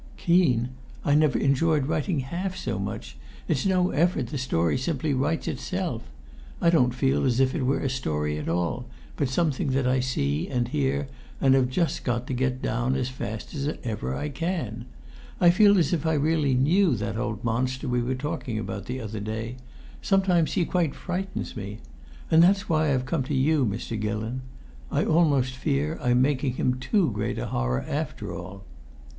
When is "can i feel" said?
14.29-15.77